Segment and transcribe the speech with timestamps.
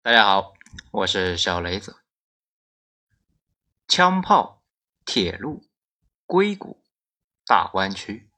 [0.00, 0.54] 大家好，
[0.92, 1.96] 我是小雷子。
[3.88, 4.62] 枪炮、
[5.04, 5.64] 铁路、
[6.24, 6.80] 硅谷、
[7.44, 8.30] 大湾区，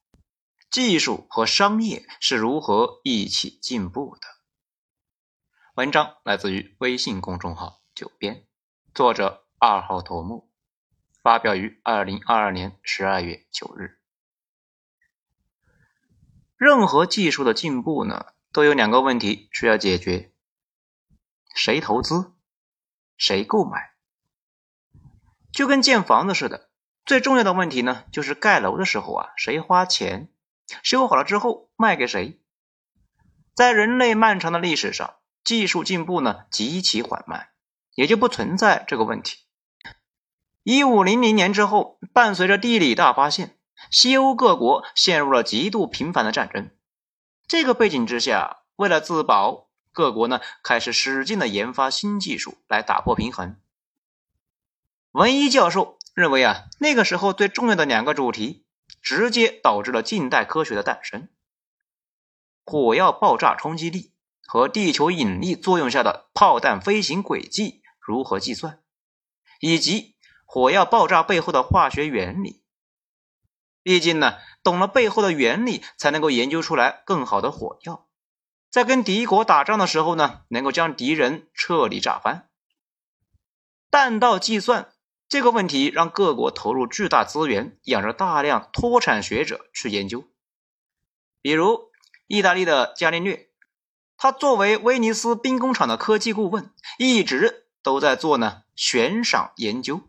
[0.70, 4.26] 技术和商业是如何一起进步的？
[5.74, 8.46] 文章来自于微信公众号“九编”，
[8.94, 10.50] 作者二号头目，
[11.22, 14.00] 发表于二零二二年十二月九日。
[16.56, 20.29] 任何技术的进步呢，都有两个问题需要解决。
[21.54, 22.32] 谁投资，
[23.16, 23.90] 谁购买，
[25.52, 26.70] 就跟建房子似的。
[27.04, 30.32] 最重要的问题呢，就是盖楼的时候啊，谁花钱，
[30.82, 32.40] 修好了之后卖给谁。
[33.54, 37.48] 在人类漫长的历史上，技术进步呢极其缓慢，
[37.94, 39.38] 也就不存在这个问题。
[40.62, 43.58] 一五零零年之后，伴随着地理大发现，
[43.90, 46.70] 西欧各国陷入了极度频繁的战争。
[47.48, 49.69] 这个背景之下，为了自保。
[49.92, 53.60] 各国呢开始使劲的研发新技术来打破平衡。
[55.12, 58.64] 文一教授认为啊，那个时候最重要的两个主题，
[59.02, 61.28] 直接导致了近代科学的诞生：
[62.64, 68.80] 火药爆炸冲击力和地球引力作用下的炮弹飞行轨迹如何计算，
[69.60, 72.62] 以及火药爆炸背后的化学原理。
[73.82, 78.09] 毕竟呢，懂了背后的原理，才能够研究出来更好的火药。
[78.70, 82.48] 在跟敌国打仗的时候呢，能够将敌人彻底炸翻。
[83.90, 84.92] 弹道计算
[85.28, 90.24] 这个问题让各国投入巨大资源，养着大量脱产学者去研究。
[91.42, 91.90] 比如
[92.28, 93.48] 意大利的伽利略，
[94.16, 100.02] 他作为威尼斯兵工厂的科技顾问，一直都在做呢悬赏研究，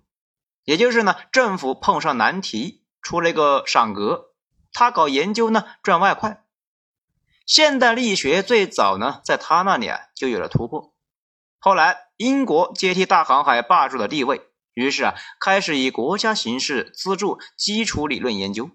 [0.66, 4.36] 也就是呢政府碰上难题，出了一个赏格，
[4.72, 6.45] 他搞研究呢赚外快。
[7.45, 10.94] 现代力学最早呢，在他那里啊就有了突破。
[11.59, 14.42] 后来英国接替大航海霸主的地位，
[14.73, 18.71] 于是啊开始以国家形式资助基础理论研究。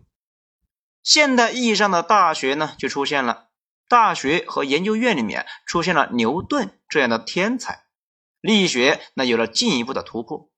[1.03, 3.49] 现代意义上的大学呢就出现了，
[3.89, 7.85] 大学和研究院里面出现了牛顿这样的天才，
[8.41, 10.51] 力学那有了进一步的突破。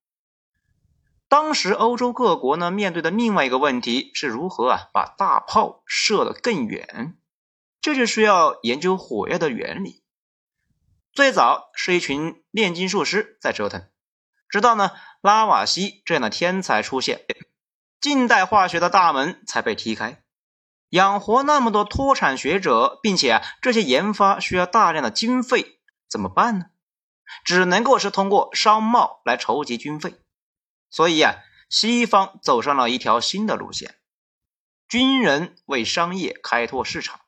[1.28, 7.18] 当时欧洲各国呢面对的另外一个问题是如何啊把大炮射得更远。
[7.80, 10.02] 这就需要研究火药的原理。
[11.12, 13.88] 最早是一群炼金术师在折腾，
[14.48, 17.24] 直到呢拉瓦锡这样的天才出现，
[18.00, 20.22] 近代化学的大门才被踢开。
[20.90, 26.66] 养活那么多脱产学者，并且啊这些研发需要大量的经费，怎么办呢？
[27.44, 30.14] 只能够是通过商贸来筹集军费。
[30.88, 31.34] 所以啊，
[31.68, 33.98] 西方走上了一条新的路线：
[34.88, 37.20] 军人为商业开拓市场。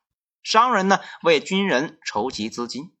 [0.43, 2.93] 商人呢为军人筹集资金。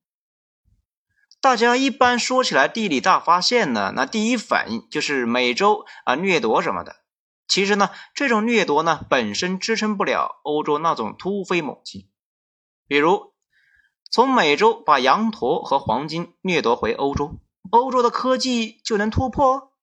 [1.39, 6.97] 大家一般说起来地理大发现呢，那第一反应就是美洲啊掠夺什么的。
[7.47, 12.09] 其实呢，这种掠夺呢本身支撑不了欧洲那种突飞猛进。
[12.87, 13.33] 比如
[14.11, 17.39] 从美洲把羊驼和黄金掠夺回欧洲，
[17.71, 19.73] 欧洲的科技就能突破？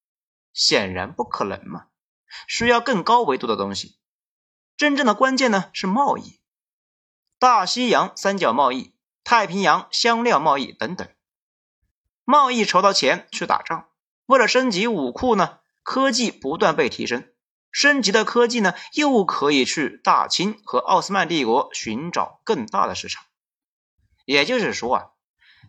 [0.52, 1.86] 显然不可能嘛，
[2.46, 3.98] 需要更高维度的东西。
[4.76, 6.37] 真正的关键呢是贸易。
[7.40, 11.08] 大西洋三角贸易、太平洋香料贸易等等，
[12.24, 13.86] 贸易筹到钱去打仗。
[14.26, 17.28] 为了升级武库呢，科技不断被提升，
[17.70, 23.22] 升级的科技呢又可以去大清和奥斯曼帝国寻找更大的市场。
[24.24, 25.06] 也就是说啊，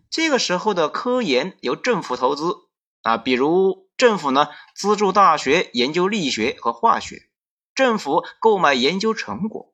[0.10, 2.56] 这个时候的科研由政府投资
[3.04, 7.30] 啊，比如政府呢资助大学研究力学和化学，
[7.76, 9.72] 政府购买研究成果。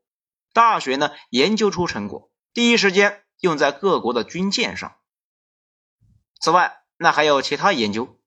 [0.56, 4.96] 大学呢研究出成果，第一时间用在各国的军舰上。
[6.40, 8.18] 此外，那还有其他研究，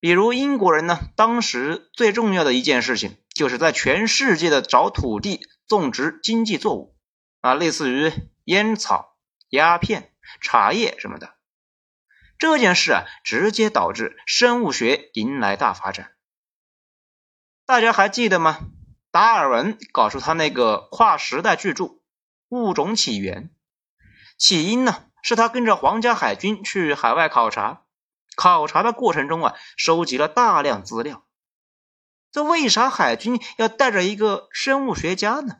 [0.00, 6.96] 比如英国人呢，当时最重要的一件事情，就是在全世界的找土地种植经济作物
[7.40, 8.12] 啊，类似于
[8.42, 9.16] 烟草、
[9.48, 11.36] 鸦片、茶叶什么的。
[12.36, 16.16] 这件事啊，直接导致生物学迎来大发展。
[17.64, 18.58] 大家还记得吗？
[19.10, 21.84] 达尔文搞出他那个跨时代巨著
[22.48, 23.44] 《物种起源》，
[24.36, 27.84] 起因呢是他跟着皇家海军去海外考察，
[28.36, 31.24] 考察的过程中啊收集了大量资料。
[32.30, 35.56] 这为啥海军要带着一个生物学家呢？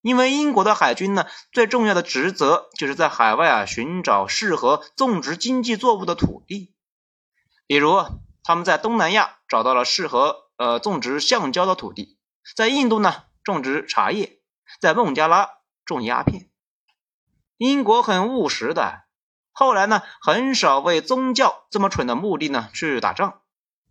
[0.00, 6.74] 因为英国的海军呢最重要的职责就是在海外啊寻找适合种植经济作物的土地，
[7.66, 8.02] 比如
[8.42, 12.18] 他们在东南亚找到了适合呃种植橡胶的土地。
[12.56, 14.40] 在印度呢，种植茶叶；
[14.80, 15.50] 在孟加拉
[15.84, 16.50] 种鸦片。
[17.56, 19.04] 英国很务实的，
[19.52, 23.42] 后来呢，很少为宗教这么蠢的目的呢去打仗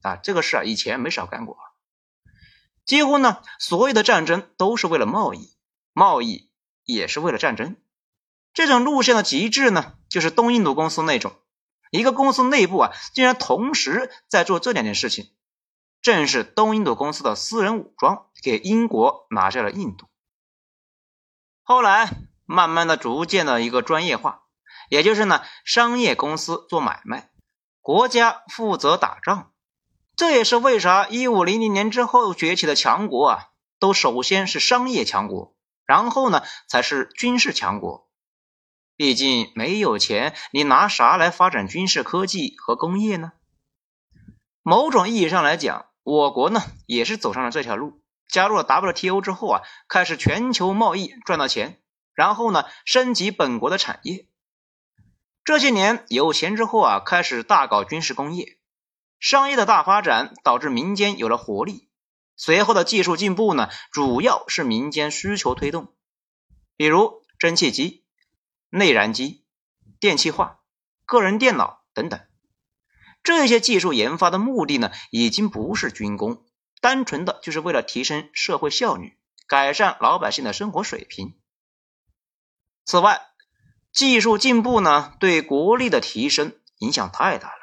[0.01, 1.57] 啊，这个事啊以前没少干过。
[2.85, 5.55] 几乎呢，所有的战争都是为了贸易，
[5.93, 6.51] 贸易
[6.83, 7.77] 也是为了战争。
[8.53, 11.33] 这种路线的极致呢，就是东印度公司那种，
[11.91, 15.31] 一个公司内部啊，竟然同时在做这两件事情，
[16.01, 20.07] 正是东印度公司的私人武装给英国拿下了印度。
[21.63, 22.09] 后来
[22.45, 24.43] 慢慢的、逐渐的一个专业化，
[24.89, 27.29] 也就是呢，商业公司做买卖，
[27.79, 29.51] 国家负责打仗。
[30.15, 33.47] 这也是为啥一五零零年之后崛起的强国啊，
[33.79, 35.55] 都首先是商业强国，
[35.85, 38.09] 然后呢才是军事强国。
[38.97, 43.31] 毕竟没有钱，你拿啥来发展军事科技和工业呢？
[44.61, 48.01] 某种意义上来讲，我国呢也是走上了这条路。
[48.27, 51.81] 加入了 WTO 之后啊，开始全球贸易赚到钱，
[52.13, 54.25] 然后呢升级本国的产业。
[55.43, 58.57] 这些年有钱之后啊，开始大搞军事工业。
[59.19, 61.89] 商业的大发展导致民间有了活力，
[62.37, 65.93] 随后的技术进步呢，主要是民间需求推动，
[66.77, 68.05] 比如蒸汽机、
[68.69, 69.43] 内燃机、
[69.99, 70.61] 电气化、
[71.05, 72.19] 个人电脑等等。
[73.23, 76.45] 这些技术研发的目的呢，已经不是军工，
[76.81, 81.37] 单纯的就是为了提升社会效率，改善老百姓的生活水平。
[82.83, 83.21] 此外，
[83.93, 87.61] 技术进步呢，对国力的提升影响太大了。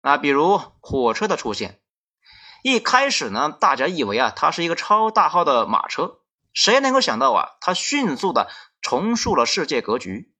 [0.00, 1.80] 那比如火车的出现，
[2.62, 6.20] 一开始呢，大家以为啊，它是一个超大号的马车，
[6.52, 8.50] 谁能够想到啊，它迅速的
[8.80, 10.33] 重塑了世界格局。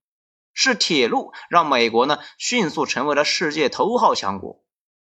[0.55, 4.65] 是铁路让美国呢迅速成为了世界头号强国，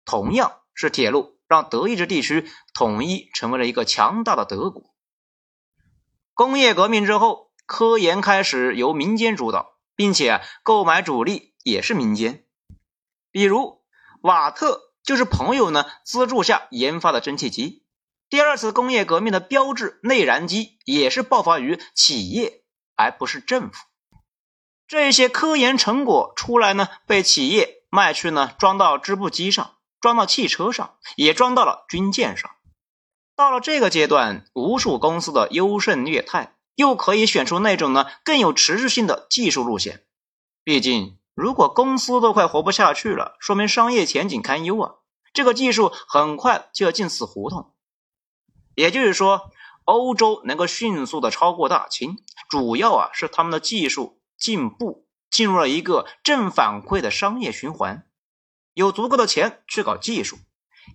[0.06, 4.94] 同样是铁路让德意志地区统一成为了一个强大的德国。
[6.32, 12.46] 工业革命之后，科研开始由民间主导，并且购买主力也是民间，
[13.30, 13.82] 比如。
[14.24, 17.84] 瓦特就是朋友呢资助下研发的蒸汽机。
[18.30, 22.62] 第二次工业革命的标志内燃机也是爆发于企业，
[22.94, 23.84] 而不是政府。
[24.92, 32.50] 这些科研成果出来呢，被企业卖去呢，装到织布机上，装到汽车上，也装到了军舰上。
[33.34, 40.04] 到了这个阶段，无数公司的优胜劣汰，又可以选出那种呢更有持续性的技术路线。
[40.62, 41.16] 毕竟。
[41.34, 44.92] 如果公司都快活不下去了，说明商业前景堪忧啊！
[45.32, 47.72] 这个技术很快就要进死胡同。
[48.74, 49.50] 也就是说，
[49.86, 52.18] 欧洲能够迅速的超过大清，
[52.50, 58.06] 主要啊是他们的技术进步进入了一个正反馈的商业循环，
[58.74, 60.36] 有足够的钱去搞技术，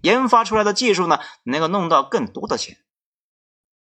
[0.02, 2.78] 研发出来的技术呢能够弄到更多的钱。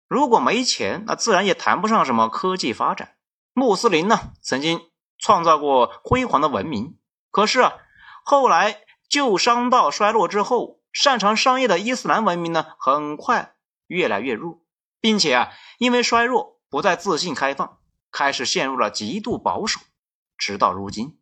[0.09, 3.17] 如果没钱，那自然也谈不上什么科技发展。
[3.53, 4.81] 穆斯林呢曾经。
[5.25, 6.99] 创造过辉煌的文明，
[7.31, 7.75] 可是啊，
[8.25, 13.55] 后来旧商道衰落之后，擅长商业的伊斯兰文明呢，很快
[13.87, 14.65] 越来越弱，
[15.01, 17.79] 并且啊，因为衰弱，不再自信开放，
[18.13, 19.81] 开始陷入了极度保守，
[20.39, 21.19] 直到如今。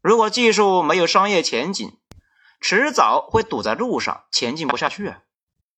[0.00, 1.98] 如果技术没有商业前景，
[2.60, 5.22] 迟早会堵在路上，前进不下去啊。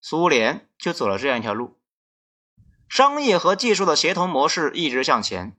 [0.00, 1.80] 苏联就走了这样一条路，
[2.88, 5.56] 商业和技术的协同模式一直向前。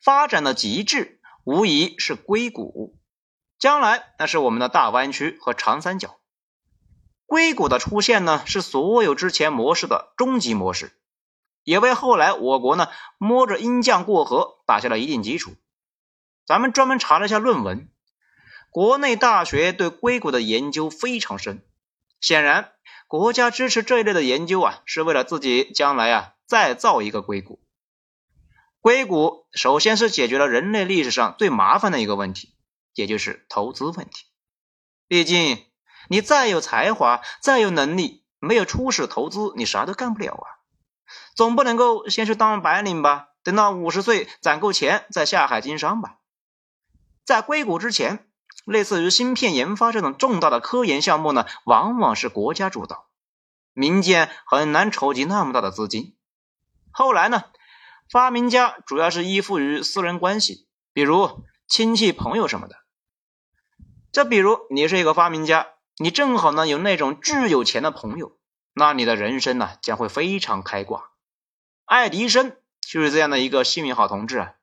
[0.00, 2.98] 发展的极致无疑是硅谷，
[3.58, 6.20] 将来那是我们的大湾区和长三角。
[7.26, 10.98] 硅谷的出现呢，是所有之前模式的终极模式，
[11.64, 15.56] 也为后来我国呢摸着鹰酱过河打下了一定基础。
[16.46, 17.88] 咱们专门查了一下论文，
[18.70, 21.66] 国内大学对硅谷的研究非常深。
[22.20, 22.72] 显然，
[23.06, 27.62] 国家支持这一类的研究啊，是为了自己将来啊再造一个硅谷。
[28.80, 32.54] 硅谷首先是解决了人类历史上最麻烦的一个问题，
[32.94, 34.26] 也就是投资问题。
[35.08, 35.64] 毕竟
[36.08, 40.46] 你再有才华、再有能力，没有初始投资，你啥都干不了啊！
[41.34, 43.28] 总不能够先去当白领吧？
[43.42, 46.18] 等到五十岁攒够钱再下海经商吧？
[47.24, 48.26] 在硅谷之前，
[48.64, 53.06] 类似于芯片研发这种重大的科研项目呢，往往是国家主导，
[53.72, 56.16] 民间很难筹集那么大的资金。
[56.90, 57.44] 后来呢？
[58.10, 62.76] 发明家主要是依附于私人关系，比如亲戚朋友什么的。
[64.12, 68.36] 再比如你是一个发明家，你正好呢有那种巨有钱的朋友，
[68.74, 71.10] 那你的人生呢将会非常开挂。
[71.86, 74.54] 爱迪生就是这样的一个幸运好同志啊，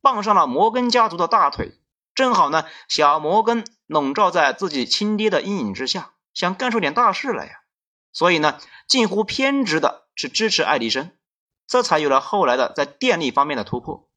[0.00, 1.72] 傍上了摩根家族的大腿，
[2.14, 7.60] 正好呢小摩根笼罩在自己亲爹的阴影之下，想干出点大事来呀，
[8.12, 11.10] 所以呢近乎偏执的是支持爱迪生。
[11.66, 14.08] 这才有了后来的在电力方面的突破。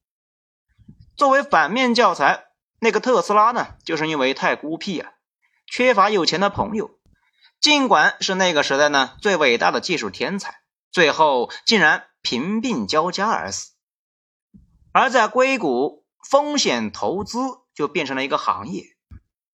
[1.15, 2.47] 作为反面教材，
[2.79, 5.13] 那个特斯拉呢，就是因为太孤僻啊，
[5.65, 6.99] 缺乏有钱的朋友。
[7.59, 13.71] 尽管是那个时代呢最伟大的技术天才，最后竟然贫病交加而死。
[14.91, 17.39] 而在硅谷，风险投资
[17.73, 18.85] 就变成了一个行业，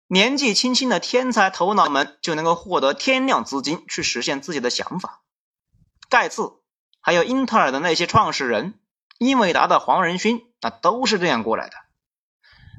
[0.07, 5.23] 年纪轻轻的天才头脑们就能够获得天量资金去实现自己的想法。
[6.07, 6.61] 盖茨，
[7.01, 8.79] 还有英特尔的那些创始人，
[9.17, 11.75] 英伟达的黄仁勋，那都是这样过来的。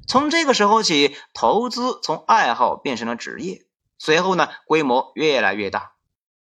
[0.08, 3.65] 从这个时候起，投资从爱好变成了职业。
[3.98, 5.92] 随后呢，规模越来越大，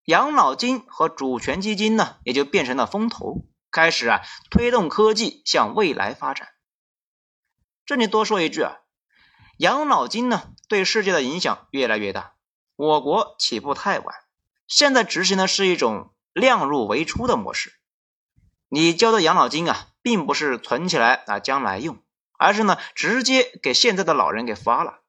[0.05, 6.49] 养老金和主权基金呢，也就变成了风投，开始啊推动科技向未来发展。
[7.87, 8.79] 这里多说一句啊，
[9.59, 12.35] 养老金呢对世界的影响越来越大，
[12.77, 14.15] 我国起步太晚，
[14.67, 17.73] 现在执行的是一种量入为出的模式。
[18.69, 22.03] 你交的养老金啊，并不是存起来啊将来用，
[22.39, 25.01] 而是呢直接给现在的老人给发了。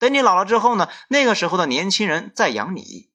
[0.00, 3.10] 等你老了之后呢，那个时候的年轻人再养你。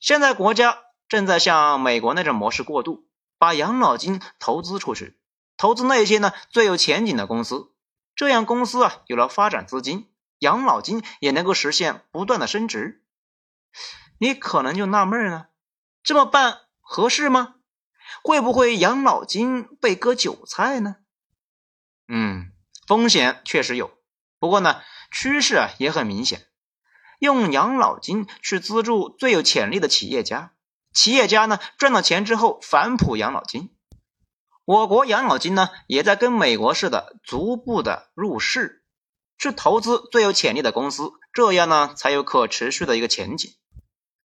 [0.00, 3.06] 现在国家正在向美国那种模式过渡，
[3.38, 5.16] 把养老金投资出去，
[5.56, 7.72] 投资那些呢最有前景的公司，
[8.14, 13.02] 这样公司啊有了发展资金，养老金也能够实现不断的升值。
[14.18, 15.48] 你可能就纳闷了，
[16.02, 17.54] 这么办合适吗？
[18.22, 20.96] 会不会养老金被割韭菜呢？
[22.08, 22.52] 嗯，
[22.86, 23.96] 风险确实有，
[24.44, 24.82] 不过呢。
[25.16, 26.44] 趋势啊也很明显，
[27.20, 30.54] 用养老金去资助最有潜力的企业家，
[30.92, 33.70] 企业家呢赚了钱之后反哺养老金。
[34.64, 38.82] 我国养老金呢也在跟美国似的逐步的入市，
[39.38, 43.52] 去投资最有潜力的公司，这样呢才有可持续的一个前景。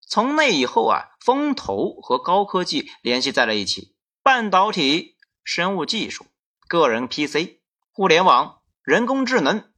[0.08, 6.26] 从那以后啊，风投和高科技联系在了一起，半导体、生物技术、
[6.66, 7.60] 个人 PC、
[7.92, 9.69] 互联网、人工智能。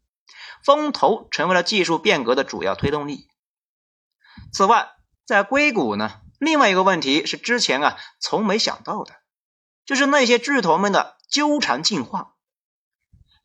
[0.64, 3.28] 风投成为了技术变革的主要推动力。
[4.52, 4.90] 此外，
[5.26, 9.14] 在硅谷呢，另外一个问题是之前啊从没想到的，
[9.84, 12.34] 就是那些巨头们的纠缠进化。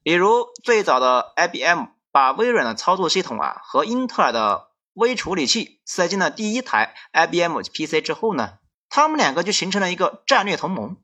[0.04, 8.60] 比如最早的 IBM 把微软的操作系统啊和英特尔的微处理器塞进了第一台 IBM PC 之后呢，
[8.90, 10.98] 他们两个就形成了一个战略同盟。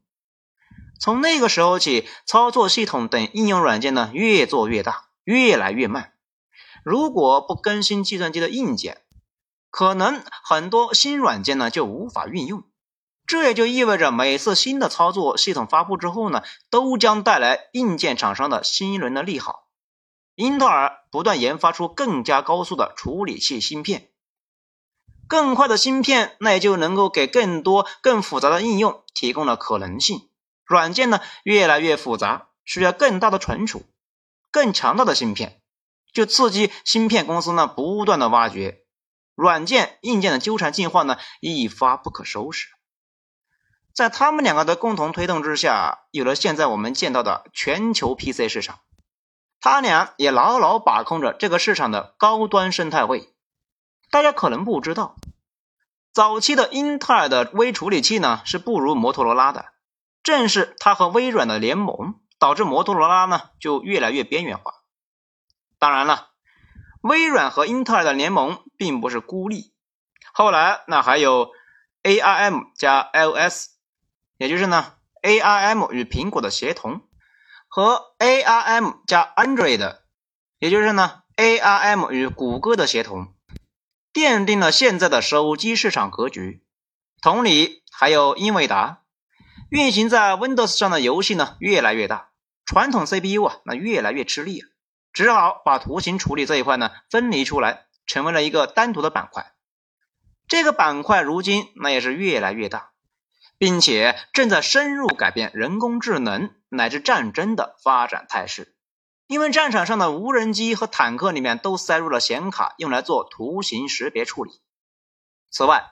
[0.99, 5.02] 从那个时候起，操作系统等应用软件呢越做越大。
[5.23, 6.13] 越来越慢，
[6.83, 9.01] 如果不更新计算机的硬件，
[9.69, 12.63] 可能很多新软件呢就无法运用。
[13.25, 19.69] 这也就意味着每次新的操作系统发布之后呢，都将带来硬件厂商的新一轮的利好。
[20.35, 24.09] 英特尔不断研发出更加高速的处理器芯片，
[25.27, 30.27] 更快的芯片，那也就能够给更多更复杂的应用提供了可能性。
[30.65, 33.83] 软件呢越来越复杂，需要更大的存储。
[34.53, 35.59] 更强大的芯片，
[36.13, 38.85] 就刺激芯片公司呢不断的挖掘，
[39.33, 42.67] 软件硬件的纠缠进化呢一发不可收拾。
[43.93, 48.79] 在他们两个的共同推动之下，有了现在我们见到的全球 PC 市场。
[49.59, 53.33] 他俩也牢牢把控着这个市场的高端生态位。
[54.11, 55.15] 大家可能不知道，
[56.11, 59.65] 早期的英特尔的微处理器呢是不如摩托罗拉的，
[60.21, 62.19] 正是它和微软的联盟。
[62.43, 64.73] 导致摩托罗拉呢就越来越边缘化。
[65.79, 66.31] 当然了，
[66.99, 69.73] 微软和英特尔的联盟并不是孤立，
[70.33, 71.51] 后来那还有
[72.03, 73.67] ARM 加 iOS，
[74.35, 77.07] 也就是呢 ARM 与苹果的协同，
[77.69, 79.99] 和 ARM 加 Android，
[80.59, 83.33] 也就是呢 ARM 与谷歌的协同，
[84.11, 86.61] 奠定了现在的手机市场格局。
[87.21, 89.03] 同理，还有英伟达，
[89.69, 92.31] 运行在 Windows 上的游戏呢越来越大。
[92.65, 94.67] 传统 CPU 啊，那越来越吃力啊，
[95.11, 99.53] 只好把图形处理这一块呢分离出来，成为了一个单独的板块。
[100.47, 102.91] 这个板块如今那也是越来越大，
[103.57, 108.75] 并且正在深入改变人工智能乃至战争的发展态势。
[109.27, 114.51] 因为战场上的无人机和坦克里面都塞入了显卡，用来做图形识别处理。
[115.49, 115.91] 此外，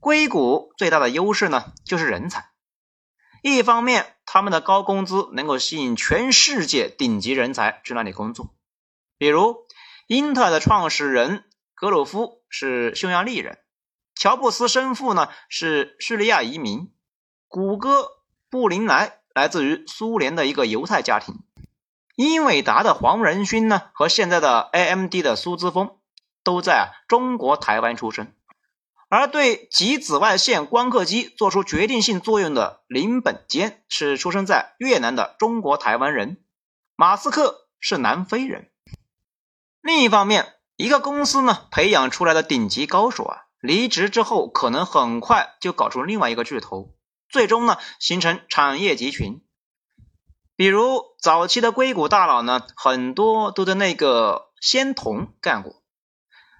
[0.00, 2.50] 硅谷最大的优势呢就是人才。
[3.42, 8.54] 一方面，他们的高工资能够吸引全世界顶级人才去那里工作。
[9.16, 9.56] 比如，
[10.06, 13.58] 英特尔的创始人格鲁夫是匈牙利人，
[14.14, 16.92] 乔布斯生父呢是叙利亚移民，
[17.46, 18.08] 谷歌
[18.50, 21.36] 布林莱来自于苏联的一个犹太家庭，
[22.16, 25.98] 英伟达的黄仁勋呢和现在的 AMD 的苏姿丰
[26.42, 28.32] 都在中国台湾出生。
[29.08, 36.44] 而对极紫外线光刻机做出决定性作用的林本坚是出生在越南的中国台湾人。
[36.94, 38.70] 马斯克是南非人。
[39.80, 46.94] 另一方面，一个公司呢培养出来的顶级高手啊，离职之后可能很快就搞出另外一个巨头，
[47.30, 49.42] 最终呢形成产业集群。
[50.54, 55.77] 比如早期的硅谷大佬呢，很多都在那个仙童干过。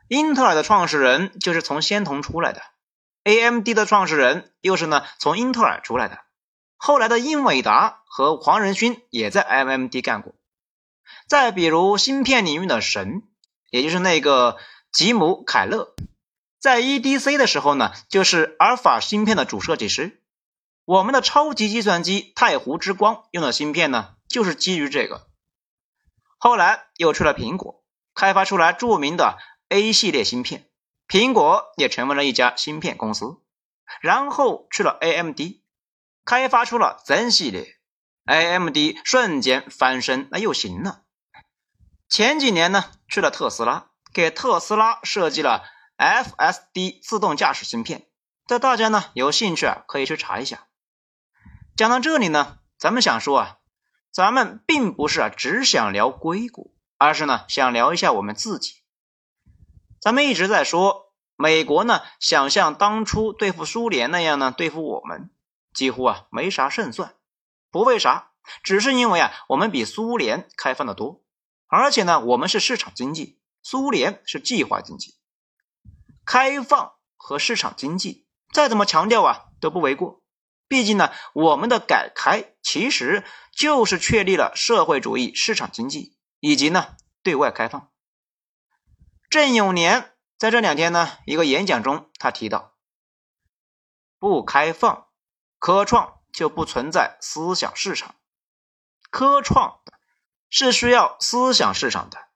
[0.08, 2.62] 英特尔的创始人就是从仙童出来的
[3.24, 6.18] ，AMD 的创始人又是呢从英特尔出来的。
[6.76, 10.34] 后来的英伟达和黄仁勋也在 AMD 干过。
[11.26, 13.22] 再比如芯片领域的神，
[13.70, 14.56] 也就是那个
[14.92, 15.94] 吉姆凯勒，
[16.58, 20.22] 在 EDC 的时候呢，就是阿尔法芯片的主设计师。
[20.86, 25.26] 我们的超级计算机太湖之光用的芯片呢，就是基于这个。
[26.38, 27.82] 后来又去了苹果，
[28.14, 29.36] 开发出来著名的
[29.68, 30.68] A 系列芯片，
[31.06, 33.42] 苹果也成为了一家芯片公司。
[34.00, 35.40] 然后去了 AMD，
[36.24, 37.76] 开发出了 Zen 系列
[38.26, 41.02] ，AMD 瞬间翻身，那又行了。
[42.08, 45.64] 前几年呢，去了特斯拉，给特斯拉设计了
[45.98, 48.06] FSD 自动驾驶芯片。
[48.46, 50.68] 这大家呢有兴趣啊，可以去查一下。
[51.76, 53.58] 讲到这里呢，咱们想说啊，
[54.10, 58.74] 咱们并不是啊只想聊硅谷，而是呢想聊一下我们自己。
[60.00, 65.30] 咱们一直在说美国呢想像当初对付苏联那样呢对付我们，
[65.72, 67.14] 几乎啊没啥胜算。
[67.70, 68.30] 不为啥，
[68.62, 71.22] 只是因为啊我们比苏联开放的多，
[71.66, 75.16] 而且呢我们是市场经济，苏联是计划经济。
[76.24, 80.22] 开放和市场经济再怎么强调啊都不为过。
[80.66, 87.90] 毕竟呢，我们的改开其实就是确立了社会主义市场经济以及呢对外开放。
[89.30, 92.72] 郑永年在这两天呢一个演讲中，他提到，
[94.18, 95.06] 不开放
[95.58, 98.14] 科创就不存在思想市场，
[99.10, 99.80] 科创
[100.48, 102.28] 是需要思想市场的。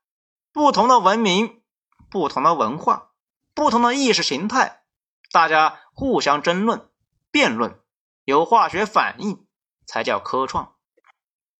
[0.52, 1.62] 不同的文明、
[2.10, 3.12] 不同的文化、
[3.54, 4.82] 不同的意识形态，
[5.30, 6.90] 大家互相争论、
[7.30, 7.80] 辩论。
[8.24, 9.46] 有化学反应
[9.86, 10.76] 才叫科创，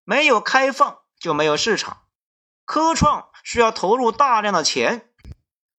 [0.03, 2.03] 没有开放就没有市场。
[2.65, 5.11] 科创需要投入大量的钱，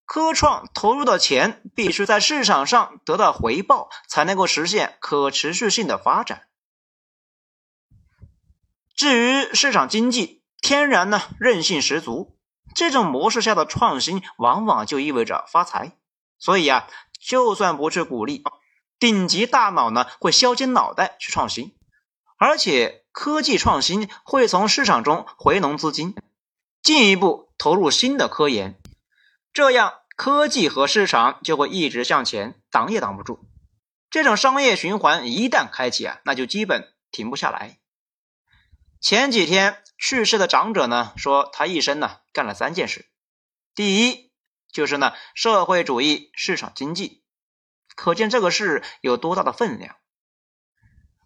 [0.07, 6.43] 科创投入的钱必须在市场上得到回报，才能够实现可持续性的发展。
[8.95, 12.37] 至于市场经济，天然呢韧性十足，
[12.75, 15.97] 这种模式下的创新往往就意味着发财。
[16.39, 16.87] 所以啊，
[17.19, 18.45] 就算不去鼓励。
[19.01, 21.75] 顶级大脑呢会削尖脑袋去创新，
[22.39, 26.15] 而且科技创新会从市场中回笼资金，
[26.83, 28.79] 进一步投入新的科研，
[29.55, 33.39] 这样科技和市场就会一直向前，挡也挡不住。
[34.11, 37.79] 这种商业循环一旦开启啊，那就基本停不下来。
[39.01, 43.07] 前几天去世的长者呢说，他一生呢干了三件事，
[43.77, 44.33] 第一
[44.73, 47.23] 就是呢社会主义市场经济。
[47.95, 49.95] 可见这个事有多大的分量。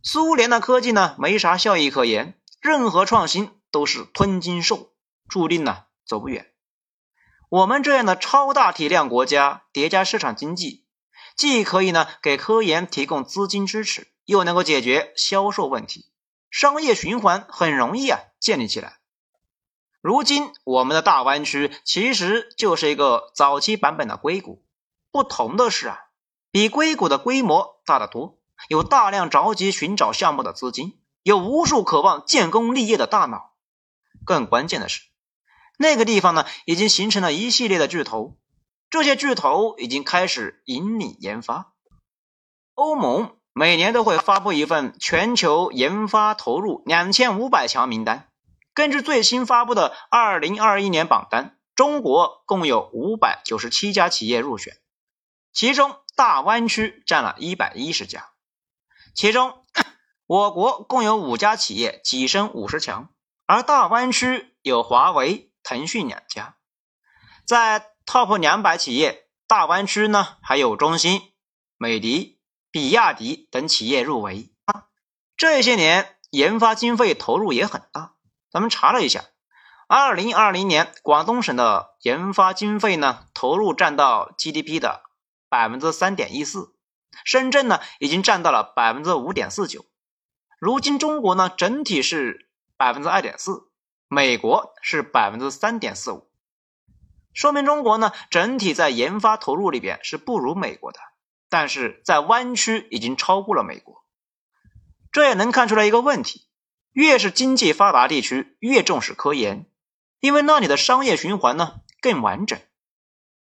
[0.02, 4.92] 苏联的科技呢，没啥效益可言，任何创新都是吞金兽，
[5.30, 6.52] 注定呢走不远。
[7.50, 10.84] 我们这样的超大体量国家叠加市场经济，
[11.34, 16.10] 既可以呢给科研提供资金支持，又能够解决销售问题，
[16.50, 18.98] 商业循环很容易啊建立起来。
[20.00, 24.62] 如今我们的大湾区其实就是一个早期版本的硅谷，
[25.10, 25.98] 不同的是啊。
[26.50, 33.52] 比硅谷的规模大得多，有大量着急寻找项目的资金，有无数渴望建功立业的大脑。
[34.24, 35.02] 更关键的是，
[35.78, 38.36] 那个地方呢，已经形成了一系列的巨头，
[38.90, 41.72] 这些巨头已经开始引领研发。
[42.74, 48.28] 欧盟每年都会发布一份全球研发投入两千五百强名单，
[48.74, 54.76] 根据最新发布的二零二一年榜单，中国共有五百九十七家企业入选，
[55.54, 55.96] 其中。
[56.18, 58.30] 大湾区占了一百一十家，
[59.14, 59.64] 其中
[60.26, 63.10] 我国共有五家企业跻身五十强，
[63.46, 66.56] 而大湾区有华为、腾讯两家。
[67.44, 71.20] 在 TOP 两百企业，大湾区呢还有中兴、
[71.76, 72.38] 美的、
[72.70, 74.52] 比亚迪等企业入围。
[75.36, 78.14] 这些年研发经费投入也很大，
[78.50, 79.24] 咱们查了一下，
[79.86, 85.02] 二零二零年广东省的研发经费呢投入占到 GDP 的。
[85.50, 86.74] 百分之三点一四，
[87.24, 89.86] 深圳呢已经占到了百分之五点四九。
[90.60, 93.67] 如今中国呢整体是百分之二点四，
[94.08, 96.30] 美国是百分之三点四五，
[97.34, 100.98] 说明中国呢整体在研发投入里边是不如美国的，
[101.50, 104.02] 但是在湾区已经超过了美国。
[105.12, 106.46] 这也能看出来一个问题：
[106.92, 109.66] 越是经济发达地区，越重视科研。
[110.20, 112.58] 因为那里的商业循环呢更完整，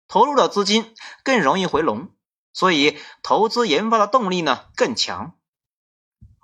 [0.09, 2.09] 投入的资金更容易回笼，
[2.51, 5.33] 所以投资研发的动力呢更强。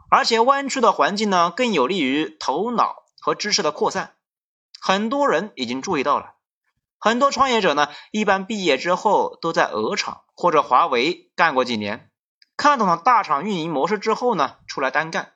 [0.10, 4.16] 而且湾区的环境呢更有利于头脑和知识的扩散。
[4.82, 6.34] 很多人已经注意到了，
[7.00, 12.12] 很多创业者呢一般毕业之后都在鹅厂或者华为干过几年，
[12.58, 15.32] 看懂了大厂运营模式之后呢出来单干。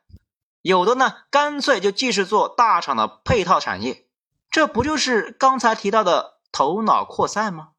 [0.61, 4.05] 有的呢，干脆就继续做大厂的配套产业，
[4.51, 7.69] 这不就是刚才提到的头脑扩散吗？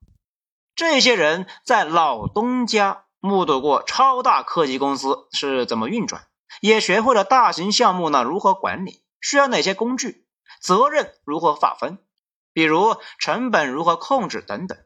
[0.74, 6.28] 这些人在老东家目睹过超大科技公司是怎么运转，
[6.62, 10.26] 也学会了大型项目呢如何管理，需要哪些工具，
[10.60, 11.98] 责任如何划分，
[12.52, 14.78] 比如成本如何控制等等。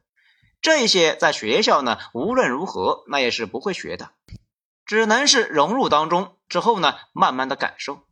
[0.60, 4.12] 这些在学校呢，无论如何那也是不会学的。
[4.84, 8.06] 只能是融入当中之后呢，慢慢的感受。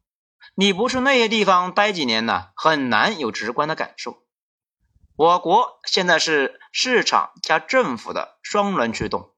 [0.54, 4.24] 你不去那些地方待几年呢，很难有直观的感受。
[5.16, 9.34] 我国现在是市场加政府的双轮驱动，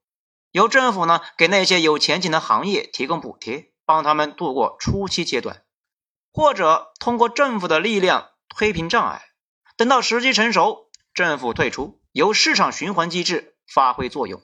[0.53, 5.65] 由政府呢给那些有前景的行业提供补贴，帮他们度过初期阶段，
[6.33, 9.23] 或者通过政府的力量推平障碍，
[9.77, 14.43] 等到时机成熟，政府退出，由市场循环机制发挥作用。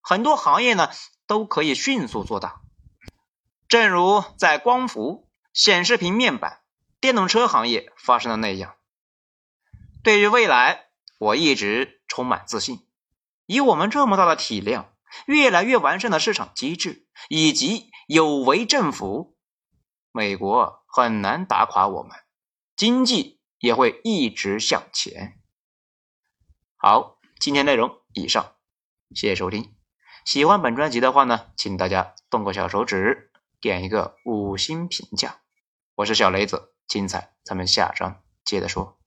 [0.00, 0.90] 很多行业呢。
[1.28, 2.60] 都可以迅速做大，
[3.66, 6.60] 正如在光伏、显示屏面板、
[7.00, 8.76] 电动车行业发生的那样。
[10.04, 10.84] 对于未来，
[11.18, 12.86] 我一直充满自信。
[13.46, 14.92] 以我们这么大的体量、
[15.26, 19.35] 越来越完善的市场机制以及有为政府，
[20.16, 22.16] 美国很难打垮我们，
[22.74, 25.38] 经济也会一直向前。
[26.78, 28.54] 好，今天内容以上，
[29.14, 29.76] 谢谢收听。
[30.24, 35.42] 喜欢本专辑的话呢，请大家动个小手指，点一个五星评价。
[35.96, 38.98] 我是小雷子，精彩咱们下章接着说。